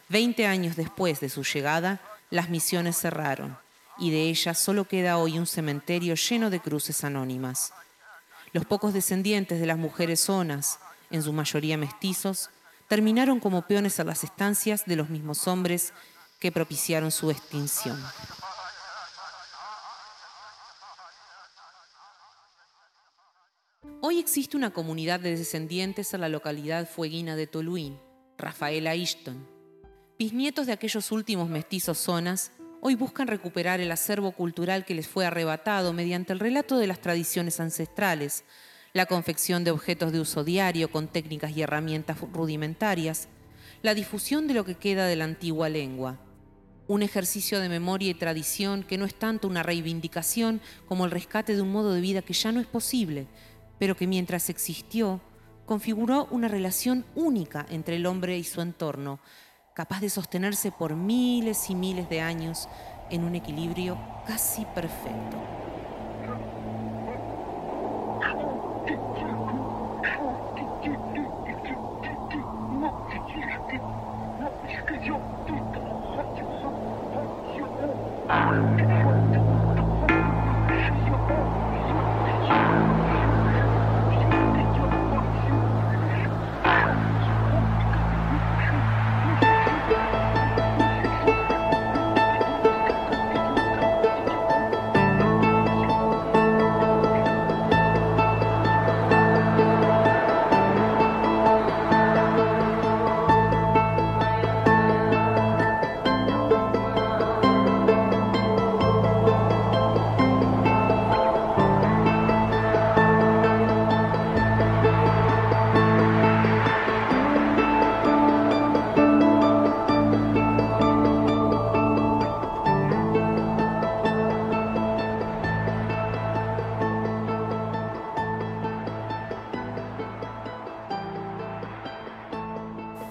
Veinte 0.10 0.48
años 0.48 0.76
después 0.76 1.20
de 1.20 1.30
su 1.30 1.44
llegada, 1.44 2.02
las 2.30 2.50
misiones 2.50 2.98
cerraron 2.98 3.58
y 4.00 4.12
de 4.12 4.30
ellas 4.30 4.58
solo 4.58 4.86
queda 4.86 5.18
hoy 5.18 5.40
un 5.40 5.48
cementerio 5.48 6.16
lleno 6.16 6.50
de 6.50 6.60
cruces 6.60 7.04
anónimas. 7.04 7.74
Los 8.54 8.66
pocos 8.66 8.94
descendientes 8.94 9.60
de 9.60 9.66
las 9.66 9.78
mujeres 9.78 10.22
zonas, 10.22 10.80
en 11.10 11.24
su 11.24 11.34
mayoría 11.34 11.78
mestizos, 11.78 12.50
terminaron 12.88 13.40
como 13.40 13.64
peones 13.64 14.00
a 14.00 14.04
las 14.04 14.24
estancias 14.24 14.86
de 14.86 14.96
los 14.96 15.10
mismos 15.10 15.48
hombres 15.48 15.94
que 16.40 16.52
propiciaron 16.52 17.12
su 17.12 17.32
extinción. 17.32 18.02
Hoy 24.10 24.20
existe 24.20 24.56
una 24.56 24.72
comunidad 24.72 25.20
de 25.20 25.36
descendientes 25.36 26.14
en 26.14 26.22
la 26.22 26.30
localidad 26.30 26.88
fueguina 26.88 27.36
de 27.36 27.46
Toluín, 27.46 28.00
Rafaela 28.38 28.96
Ishton. 28.96 29.46
Bisnietos 30.18 30.66
de 30.66 30.72
aquellos 30.72 31.12
últimos 31.12 31.50
mestizos 31.50 31.98
zonas 31.98 32.54
hoy 32.80 32.96
buscan 32.96 33.28
recuperar 33.28 33.82
el 33.82 33.92
acervo 33.92 34.32
cultural 34.32 34.86
que 34.86 34.96
les 34.96 35.10
fue 35.10 35.26
arrebatado 35.26 35.92
mediante 35.92 36.32
el 36.32 36.40
relato 36.40 36.78
de 36.78 36.88
las 36.88 37.02
tradiciones 37.02 37.60
ancestrales, 37.60 38.46
la 38.94 39.08
confección 39.08 39.66
de 39.66 39.72
objetos 39.72 40.14
de 40.14 40.22
uso 40.22 40.46
diario 40.46 40.90
con 40.90 41.10
técnicas 41.10 41.52
y 41.52 41.64
herramientas 41.64 42.18
rudimentarias, 42.32 43.28
la 43.82 43.94
difusión 43.94 44.48
de 44.48 44.54
lo 44.54 44.64
que 44.64 44.76
queda 44.76 45.06
de 45.08 45.18
la 45.18 45.26
antigua 45.26 45.68
lengua. 45.68 46.18
Un 46.88 47.02
ejercicio 47.04 47.60
de 47.60 47.68
memoria 47.68 48.12
y 48.12 48.14
tradición 48.14 48.84
que 48.84 48.98
no 48.98 49.04
es 49.04 49.16
tanto 49.16 49.50
una 49.50 49.64
reivindicación 49.64 50.62
como 50.86 51.04
el 51.04 51.12
rescate 51.12 51.54
de 51.54 51.62
un 51.62 51.74
modo 51.74 51.92
de 51.92 52.00
vida 52.00 52.22
que 52.22 52.32
ya 52.32 52.54
no 52.54 52.62
es 52.62 52.68
posible, 52.68 53.28
pero 53.80 53.96
que 53.96 54.08
mientras 54.08 54.50
existió, 54.50 55.22
configuró 55.66 56.28
una 56.32 56.48
relación 56.48 57.06
única 57.16 57.66
entre 57.70 57.98
el 57.98 58.06
hombre 58.06 58.38
y 58.38 58.44
su 58.44 58.62
entorno, 58.62 59.20
capaz 59.74 60.00
de 60.00 60.10
sostenerse 60.10 60.72
por 60.72 60.96
miles 60.96 61.70
y 61.70 61.76
miles 61.76 62.10
de 62.10 62.22
años 62.22 62.68
en 63.10 63.24
un 63.24 63.36
equilibrio 63.36 63.98
casi 64.26 64.66
perfecto. 64.66 65.67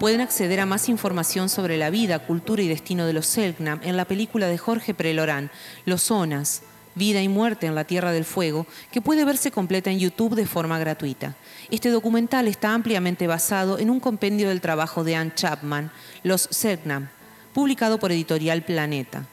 Pueden 0.07 0.21
acceder 0.21 0.61
a 0.61 0.65
más 0.65 0.87
información 0.87 1.49
sobre 1.49 1.75
la 1.75 1.89
vida, 1.89 2.19
cultura 2.19 2.61
y 2.61 2.69
destino 2.69 3.05
de 3.05 3.11
los 3.11 3.25
Selknam 3.25 3.81
en 3.83 3.97
la 3.97 4.05
película 4.05 4.47
de 4.47 4.57
Jorge 4.57 4.93
Prelorán, 4.93 5.51
Los 5.83 6.01
Zonas, 6.01 6.61
Vida 6.95 7.21
y 7.21 7.27
Muerte 7.27 7.65
en 7.65 7.75
la 7.75 7.83
Tierra 7.83 8.13
del 8.13 8.23
Fuego, 8.23 8.67
que 8.89 9.01
puede 9.01 9.25
verse 9.25 9.51
completa 9.51 9.91
en 9.91 9.99
YouTube 9.99 10.35
de 10.35 10.45
forma 10.45 10.79
gratuita. 10.79 11.35
Este 11.71 11.89
documental 11.89 12.47
está 12.47 12.73
ampliamente 12.73 13.27
basado 13.27 13.79
en 13.79 13.89
un 13.89 13.99
compendio 13.99 14.47
del 14.47 14.61
trabajo 14.61 15.03
de 15.03 15.17
Anne 15.17 15.33
Chapman, 15.35 15.91
Los 16.23 16.47
Selknam, 16.51 17.09
publicado 17.53 17.99
por 17.99 18.13
Editorial 18.13 18.63
Planeta. 18.63 19.25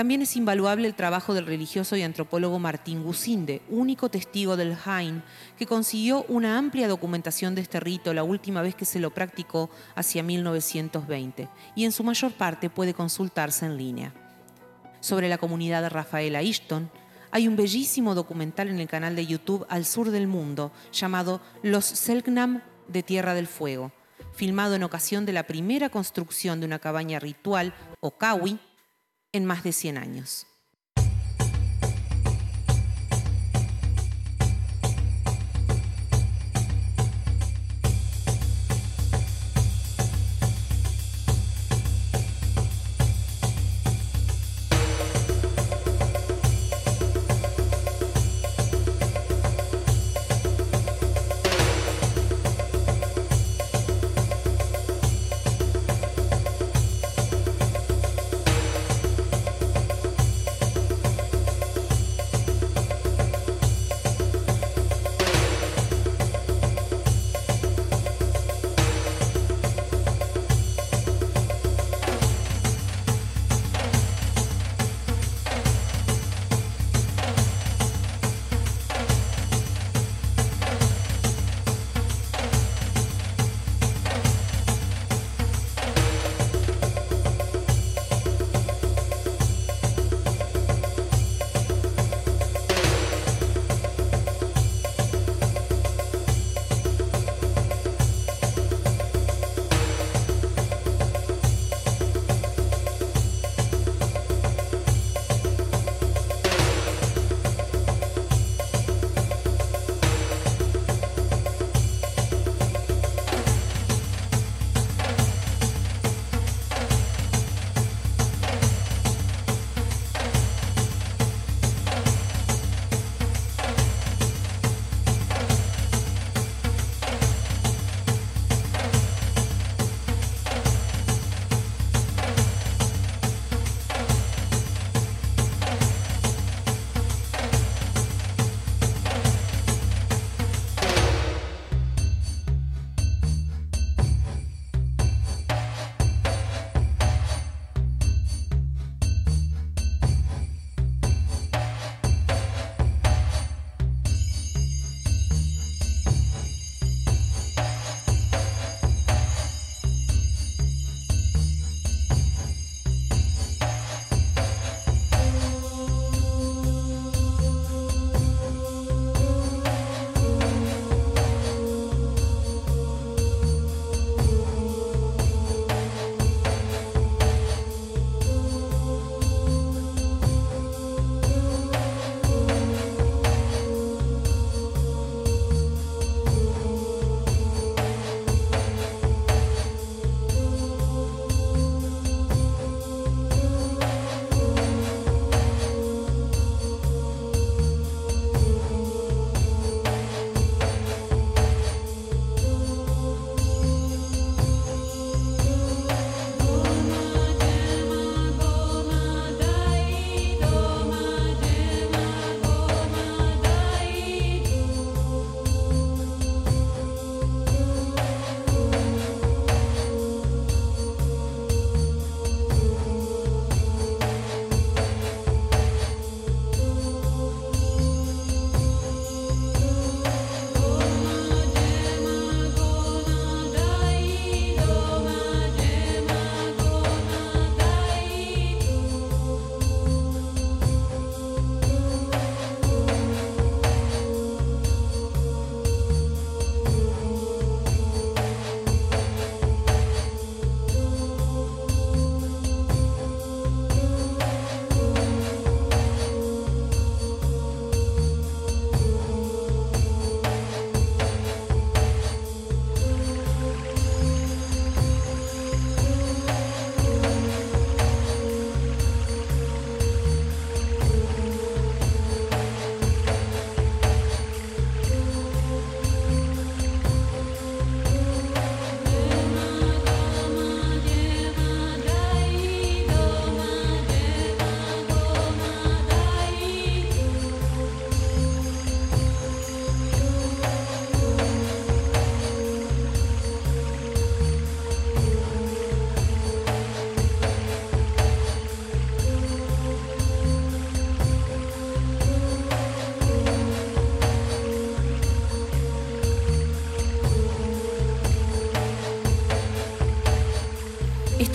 También 0.00 0.22
es 0.22 0.34
invaluable 0.34 0.88
el 0.88 0.94
trabajo 0.94 1.34
del 1.34 1.44
religioso 1.44 1.94
y 1.94 2.02
antropólogo 2.02 2.58
Martín 2.58 3.02
Gusinde, 3.02 3.60
único 3.68 4.08
testigo 4.08 4.56
del 4.56 4.74
Jain, 4.74 5.22
que 5.58 5.66
consiguió 5.66 6.24
una 6.28 6.56
amplia 6.56 6.88
documentación 6.88 7.54
de 7.54 7.60
este 7.60 7.80
rito 7.80 8.14
la 8.14 8.22
última 8.22 8.62
vez 8.62 8.74
que 8.74 8.86
se 8.86 8.98
lo 8.98 9.10
practicó 9.10 9.68
hacia 9.94 10.22
1920, 10.22 11.50
y 11.76 11.84
en 11.84 11.92
su 11.92 12.02
mayor 12.02 12.32
parte 12.32 12.70
puede 12.70 12.94
consultarse 12.94 13.66
en 13.66 13.76
línea. 13.76 14.14
Sobre 15.00 15.28
la 15.28 15.36
comunidad 15.36 15.82
de 15.82 15.90
Rafaela 15.90 16.42
Ishton, 16.42 16.90
hay 17.30 17.46
un 17.46 17.56
bellísimo 17.56 18.14
documental 18.14 18.68
en 18.68 18.80
el 18.80 18.88
canal 18.88 19.14
de 19.14 19.26
YouTube 19.26 19.66
Al 19.68 19.84
Sur 19.84 20.10
del 20.10 20.28
Mundo 20.28 20.72
llamado 20.94 21.42
Los 21.62 21.84
Selknam 21.84 22.62
de 22.88 23.02
Tierra 23.02 23.34
del 23.34 23.46
Fuego, 23.46 23.92
filmado 24.32 24.76
en 24.76 24.82
ocasión 24.82 25.26
de 25.26 25.34
la 25.34 25.42
primera 25.42 25.90
construcción 25.90 26.58
de 26.58 26.64
una 26.64 26.78
cabaña 26.78 27.18
ritual, 27.18 27.74
o 28.00 28.16
kawi, 28.16 28.58
en 29.32 29.44
más 29.44 29.62
de 29.62 29.72
100 29.72 29.98
años. 29.98 30.46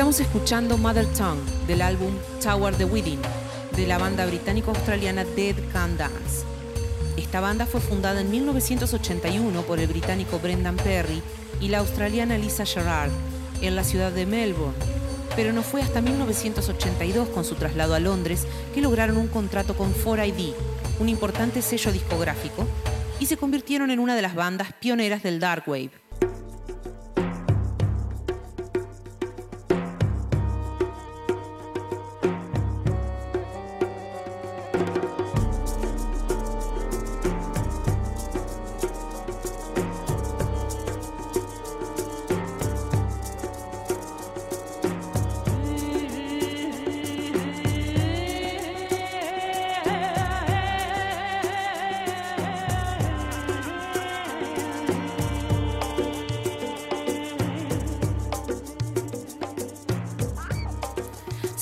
Estamos 0.06 0.20
escuchando 0.20 0.78
Mother 0.78 1.08
Tongue 1.18 1.42
del 1.66 1.82
álbum 1.82 2.14
Tower 2.40 2.76
the 2.76 2.86
Within 2.86 3.20
de 3.76 3.88
la 3.88 3.98
banda 3.98 4.28
británico-australiana 4.28 5.26
Dead 5.26 5.56
Can 5.74 5.98
Dance. 5.98 6.46
Esta 7.18 7.40
banda 7.40 7.66
fue 7.66 7.82
fundada 7.82 8.22
en 8.22 8.30
1981 8.30 9.64
por 9.64 9.80
el 9.80 9.88
británico 9.88 10.38
Brendan 10.38 10.76
Perry 10.76 11.24
y 11.60 11.70
la 11.70 11.80
australiana 11.80 12.38
Lisa 12.38 12.68
Gerard 12.68 13.10
en 13.64 13.76
la 13.76 13.84
ciudad 13.84 14.12
de 14.12 14.28
Melbourne, 14.28 14.78
pero 15.36 15.54
no 15.54 15.64
fue 15.64 15.82
hasta 15.82 16.02
1982 16.02 17.30
con 17.30 17.44
su 17.44 17.56
traslado 17.56 17.96
a 17.96 18.00
Londres 18.00 18.46
que 18.76 18.82
lograron 18.82 19.18
un 19.18 19.28
contrato 19.28 19.76
con 19.76 19.92
4ID, 19.92 20.54
un 21.00 21.10
importante 21.10 21.64
sello 21.64 21.92
discográfico, 21.92 22.68
y 23.20 23.26
se 23.26 23.38
convirtieron 23.38 23.90
en 23.90 23.98
una 23.98 24.16
de 24.16 24.22
las 24.22 24.36
bandas 24.36 24.72
pioneras 24.74 25.24
del 25.24 25.40
dark 25.40 25.64
wave. 25.66 26.05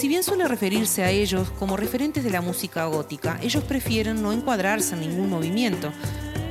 Si 0.04 0.10
bien 0.10 0.22
suele 0.22 0.50
referirse 0.50 1.02
a 1.02 1.12
ellos 1.12 1.50
como 1.58 1.78
referentes 1.78 2.26
de 2.26 2.30
la 2.30 2.42
música 2.42 2.86
gótica, 2.88 3.39
ellos 3.42 3.63
prefieren 3.63 4.22
no 4.22 4.34
encuadrarse 4.34 4.96
en 4.96 5.00
ningún 5.00 5.30
movimiento. 5.30 5.94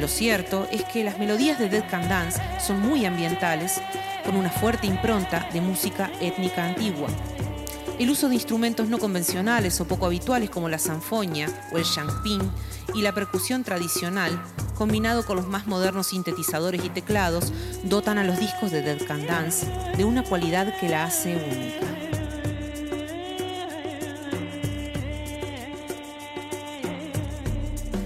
Lo 0.01 0.09
cierto 0.09 0.67
es 0.73 0.85
que 0.85 1.05
las 1.05 1.19
melodías 1.19 1.59
de 1.59 1.69
Dead 1.69 1.87
Can 1.91 2.09
Dance 2.09 2.41
son 2.67 2.81
muy 2.81 3.05
ambientales, 3.05 3.79
con 4.25 4.37
una 4.37 4.49
fuerte 4.49 4.87
impronta 4.87 5.51
de 5.53 5.61
música 5.61 6.11
étnica 6.19 6.65
antigua. 6.65 7.09
El 7.99 8.09
uso 8.09 8.31
de 8.31 8.37
instrumentos 8.37 8.89
no 8.89 8.97
convencionales 8.97 9.79
o 9.83 9.85
poco 9.87 10.07
habituales 10.07 10.49
como 10.49 10.71
la 10.71 10.79
sanfoña 10.79 11.47
o 11.75 11.77
el 11.77 11.85
shangping 11.85 12.41
y 12.95 13.03
la 13.03 13.13
percusión 13.13 13.65
tradicional, 13.65 14.43
combinado 14.79 15.27
con 15.27 15.37
los 15.37 15.47
más 15.47 15.67
modernos 15.67 16.07
sintetizadores 16.07 16.83
y 16.87 16.89
teclados, 16.89 17.53
dotan 17.85 18.17
a 18.17 18.25
los 18.25 18.41
discos 18.41 18.71
de 18.71 18.81
Dead 18.81 19.07
Can 19.07 19.27
Dance 19.27 19.67
de 19.95 20.05
una 20.07 20.25
cualidad 20.25 20.75
que 20.81 20.89
la 20.89 21.05
hace 21.05 21.37
única. 21.37 22.22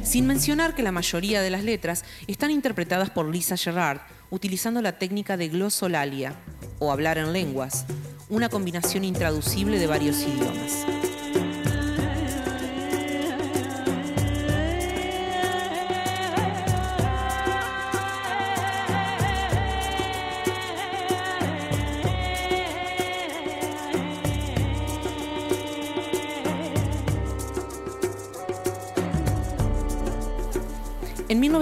Sin 0.07 0.29
mencionar 0.29 0.77
que 0.77 0.85
la 0.85 0.93
mayoría 0.93 1.43
de 1.43 1.51
las 1.51 1.65
letras 1.65 2.05
están 2.29 2.53
interpretadas 2.53 3.11
por 3.11 3.29
Lisa 3.29 3.57
Gerard, 3.57 4.03
utilizando 4.31 4.81
la 4.81 5.01
técnica 5.01 5.37
de 5.37 5.49
glosolalia, 5.49 6.33
o 6.79 6.93
hablar 6.93 7.19
en 7.19 7.33
lenguas, 7.33 7.87
una 8.29 8.49
combinación 8.49 9.05
intraducible 9.05 9.81
de 9.81 9.89
varios 9.89 10.23
idiomas. 10.23 10.87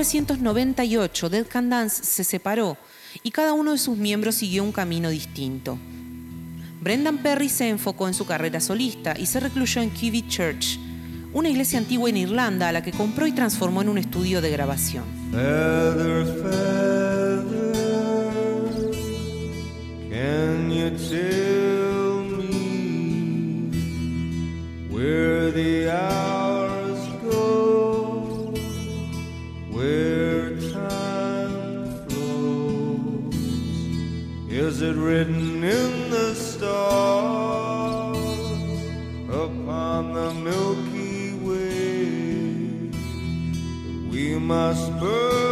1998, 0.05 1.31
Dead 1.31 1.47
Can 1.47 1.71
Dance 1.71 2.05
se 2.05 2.25
separó 2.25 2.77
y 3.23 3.31
cada 3.31 3.55
uno 3.55 3.73
de 3.73 3.79
sus 3.79 3.97
miembros 3.97 4.35
siguió 4.35 4.63
un 4.63 4.73
camino 4.73 5.09
distinto. 5.09 5.79
Brendan 6.83 7.19
Perry 7.19 7.49
se 7.49 7.71
enfocó 7.71 8.07
en 8.07 8.13
su 8.13 8.27
carrera 8.27 8.61
solista 8.61 9.15
y 9.19 9.25
se 9.25 9.41
recluyó 9.41 9.81
en 9.81 9.89
Cuvie 9.89 10.29
Church, 10.29 10.79
una 11.33 11.49
iglesia 11.49 11.79
antigua 11.79 12.11
en 12.11 12.19
Irlanda 12.19 12.69
a 12.69 12.73
la 12.73 12.83
que 12.83 12.93
compró 12.93 13.27
y 13.27 13.33
transformó 13.33 13.81
en 13.81 13.89
un 13.89 13.97
estudio 13.97 14.43
de 14.43 14.51
grabación. 14.51 15.05
Feather, 15.31 16.27
feather, 16.27 17.65
can 20.11 20.71
you 20.71 20.91
tell 20.91 22.25
me 22.25 23.71
where 24.91 25.51
Is 34.67 34.81
it 34.81 34.97
written 34.97 35.63
in 35.63 36.11
the 36.11 36.35
stars 36.35 38.17
upon 39.29 40.15
the 40.15 40.33
Milky 40.33 41.35
Way? 41.35 42.89
We 44.11 44.39
must 44.39 44.91
burn 44.99 45.44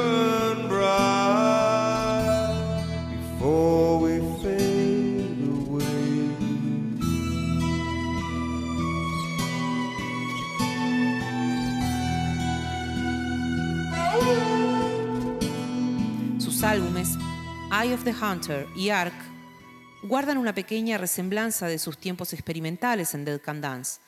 Eye 17.82 17.94
of 17.94 18.04
the 18.04 18.12
Hunter 18.12 18.68
y 18.76 18.90
Ark, 18.90 19.12
guardan 20.04 20.38
una 20.38 20.54
pequeña 20.54 20.98
resemblanza 20.98 21.66
de 21.66 21.80
sus 21.80 21.98
tiempos 21.98 22.32
experimentales 22.32 23.12
en 23.12 23.24
Dead 23.24 23.40
Can 23.40 23.60
Dance, 23.60 24.00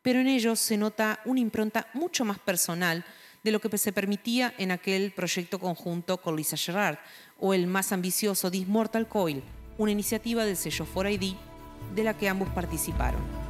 pero 0.00 0.20
en 0.20 0.26
ellos 0.26 0.58
se 0.58 0.78
nota 0.78 1.20
una 1.26 1.40
impronta 1.40 1.88
mucho 1.92 2.24
más 2.24 2.38
personal 2.38 3.04
de 3.44 3.50
lo 3.50 3.60
que 3.60 3.76
se 3.76 3.92
permitía 3.92 4.54
en 4.56 4.70
aquel 4.70 5.12
proyecto 5.12 5.58
conjunto 5.58 6.16
con 6.16 6.34
Lisa 6.34 6.56
Gerard 6.56 6.96
o 7.38 7.52
el 7.52 7.66
más 7.66 7.92
ambicioso 7.92 8.50
This 8.50 8.66
Mortal 8.66 9.06
Coil, 9.06 9.42
una 9.76 9.92
iniciativa 9.92 10.46
del 10.46 10.56
sello 10.56 10.86
4ID 10.86 11.36
de 11.94 12.04
la 12.04 12.16
que 12.16 12.26
ambos 12.26 12.48
participaron. 12.48 13.49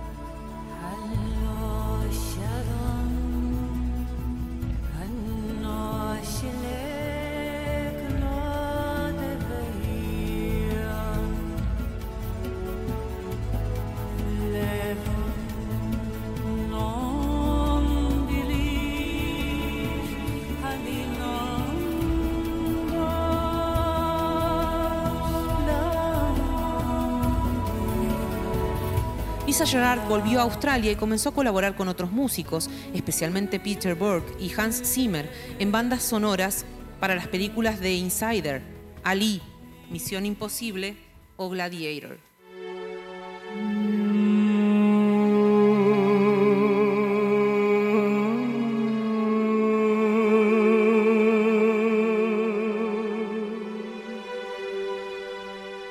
Lisa 29.61 29.73
Gerard 29.73 30.09
volvió 30.09 30.41
a 30.41 30.45
Australia 30.45 30.91
y 30.91 30.97
comenzó 30.97 31.29
a 31.29 31.35
colaborar 31.35 31.77
con 31.77 31.89
otros 31.89 32.11
músicos, 32.11 32.71
especialmente 32.95 33.61
Peter 33.61 33.95
Burke 33.95 34.43
y 34.43 34.51
Hans 34.59 34.81
Zimmer, 34.83 35.31
en 35.59 35.71
bandas 35.71 36.03
sonoras 36.03 36.65
para 36.99 37.15
las 37.15 37.29
películas 37.29 37.79
de 37.79 37.93
Insider, 37.93 38.63
Ali, 39.05 39.43
Misión 39.91 40.25
Imposible 40.25 40.97
o 41.37 41.51
Gladiator. 41.51 42.17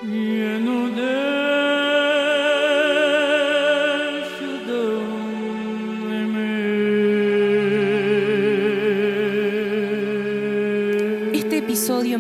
Lleno 0.02 0.39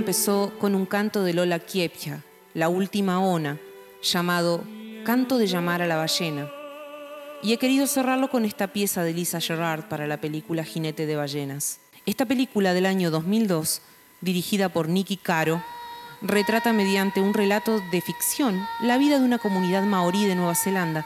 empezó 0.09 0.51
con 0.57 0.73
un 0.73 0.87
canto 0.87 1.21
de 1.21 1.35
Lola 1.35 1.59
Kiepja, 1.59 2.23
la 2.55 2.67
última 2.67 3.19
ona, 3.19 3.59
llamado 4.01 4.63
Canto 5.05 5.37
de 5.37 5.45
llamar 5.45 5.83
a 5.83 5.85
la 5.85 5.97
ballena. 5.97 6.49
Y 7.43 7.53
he 7.53 7.57
querido 7.57 7.85
cerrarlo 7.85 8.31
con 8.31 8.43
esta 8.43 8.73
pieza 8.73 9.03
de 9.03 9.13
Lisa 9.13 9.39
Gerard 9.39 9.83
para 9.83 10.07
la 10.07 10.19
película 10.19 10.63
Jinete 10.63 11.05
de 11.05 11.15
Ballenas. 11.15 11.79
Esta 12.07 12.25
película 12.25 12.73
del 12.73 12.87
año 12.87 13.11
2002, 13.11 13.83
dirigida 14.21 14.69
por 14.69 14.89
Nicky 14.89 15.15
Caro, 15.15 15.63
retrata 16.23 16.73
mediante 16.73 17.21
un 17.21 17.35
relato 17.35 17.79
de 17.91 18.01
ficción 18.01 18.59
la 18.81 18.97
vida 18.97 19.19
de 19.19 19.25
una 19.25 19.37
comunidad 19.37 19.83
maorí 19.83 20.25
de 20.25 20.33
Nueva 20.33 20.55
Zelanda, 20.55 21.05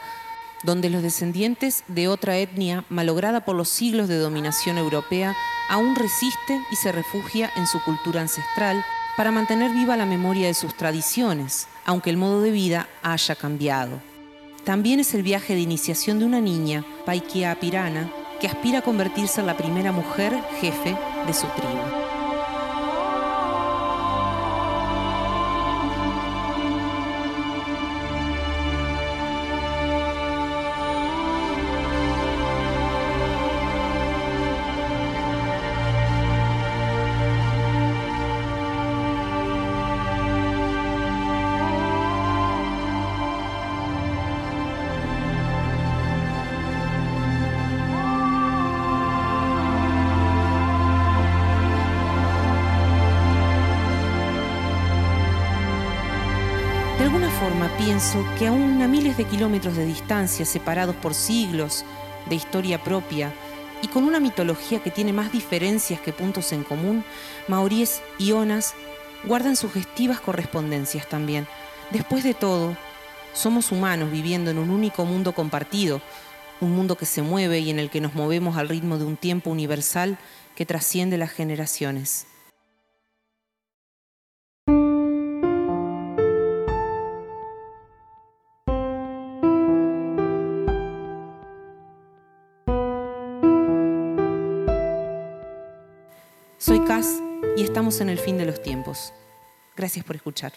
donde 0.62 0.88
los 0.88 1.02
descendientes 1.02 1.84
de 1.88 2.08
otra 2.08 2.38
etnia 2.38 2.86
malograda 2.88 3.44
por 3.44 3.54
los 3.54 3.68
siglos 3.68 4.08
de 4.08 4.16
dominación 4.16 4.78
europea 4.78 5.36
aún 5.68 5.96
resiste 5.96 6.60
y 6.70 6.76
se 6.76 6.92
refugia 6.92 7.50
en 7.56 7.66
su 7.66 7.80
cultura 7.82 8.20
ancestral 8.20 8.84
para 9.16 9.30
mantener 9.30 9.72
viva 9.72 9.96
la 9.96 10.06
memoria 10.06 10.46
de 10.46 10.54
sus 10.54 10.74
tradiciones, 10.74 11.68
aunque 11.84 12.10
el 12.10 12.16
modo 12.16 12.40
de 12.40 12.50
vida 12.50 12.88
haya 13.02 13.34
cambiado. 13.34 14.00
También 14.64 15.00
es 15.00 15.14
el 15.14 15.22
viaje 15.22 15.54
de 15.54 15.60
iniciación 15.60 16.18
de 16.18 16.24
una 16.24 16.40
niña, 16.40 16.84
Paikia 17.04 17.54
Pirana, 17.60 18.10
que 18.40 18.46
aspira 18.46 18.78
a 18.78 18.82
convertirse 18.82 19.40
en 19.40 19.46
la 19.46 19.56
primera 19.56 19.92
mujer 19.92 20.38
jefe 20.60 20.96
de 21.26 21.34
su 21.34 21.46
tribu. 21.48 22.03
Que 58.38 58.46
aún 58.46 58.80
a 58.80 58.86
miles 58.86 59.16
de 59.16 59.24
kilómetros 59.24 59.76
de 59.76 59.84
distancia, 59.84 60.44
separados 60.44 60.94
por 60.94 61.14
siglos 61.14 61.84
de 62.28 62.36
historia 62.36 62.80
propia 62.80 63.32
y 63.82 63.88
con 63.88 64.04
una 64.04 64.20
mitología 64.20 64.80
que 64.80 64.92
tiene 64.92 65.12
más 65.12 65.32
diferencias 65.32 66.00
que 66.00 66.12
puntos 66.12 66.52
en 66.52 66.62
común, 66.62 67.04
maoríes 67.48 68.02
y 68.18 68.30
onas 68.30 68.74
guardan 69.24 69.56
sugestivas 69.56 70.20
correspondencias 70.20 71.08
también. 71.08 71.48
Después 71.90 72.22
de 72.22 72.34
todo, 72.34 72.76
somos 73.32 73.72
humanos 73.72 74.12
viviendo 74.12 74.52
en 74.52 74.58
un 74.58 74.70
único 74.70 75.04
mundo 75.04 75.32
compartido, 75.32 76.00
un 76.60 76.70
mundo 76.70 76.96
que 76.96 77.06
se 77.06 77.22
mueve 77.22 77.58
y 77.58 77.70
en 77.70 77.80
el 77.80 77.90
que 77.90 78.00
nos 78.00 78.14
movemos 78.14 78.56
al 78.56 78.68
ritmo 78.68 78.96
de 78.96 79.06
un 79.06 79.16
tiempo 79.16 79.50
universal 79.50 80.18
que 80.54 80.66
trasciende 80.66 81.18
las 81.18 81.32
generaciones. 81.32 82.28
Estamos 97.84 98.00
en 98.00 98.08
el 98.08 98.18
fin 98.18 98.38
de 98.38 98.46
los 98.46 98.62
tiempos. 98.62 99.12
Gracias 99.76 100.06
por 100.06 100.16
escuchar. 100.16 100.52